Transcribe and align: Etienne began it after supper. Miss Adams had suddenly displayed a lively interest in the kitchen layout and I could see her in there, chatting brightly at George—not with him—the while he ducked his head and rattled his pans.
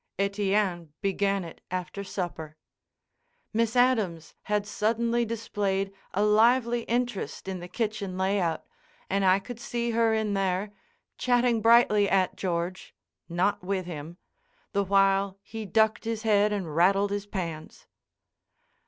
Etienne 0.17 0.91
began 1.03 1.43
it 1.43 1.61
after 1.69 2.03
supper. 2.03 2.57
Miss 3.53 3.75
Adams 3.75 4.33
had 4.45 4.65
suddenly 4.65 5.25
displayed 5.25 5.93
a 6.15 6.23
lively 6.25 6.81
interest 6.85 7.47
in 7.47 7.59
the 7.59 7.67
kitchen 7.67 8.17
layout 8.17 8.65
and 9.11 9.23
I 9.23 9.37
could 9.37 9.59
see 9.59 9.91
her 9.91 10.11
in 10.11 10.33
there, 10.33 10.71
chatting 11.19 11.61
brightly 11.61 12.09
at 12.09 12.35
George—not 12.35 13.61
with 13.63 13.85
him—the 13.85 14.83
while 14.85 15.37
he 15.43 15.67
ducked 15.67 16.05
his 16.05 16.23
head 16.23 16.51
and 16.51 16.75
rattled 16.75 17.11
his 17.11 17.27
pans. 17.27 17.85